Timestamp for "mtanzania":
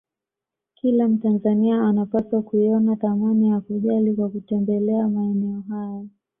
1.07-1.81